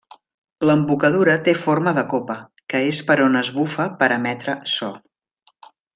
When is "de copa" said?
1.99-2.37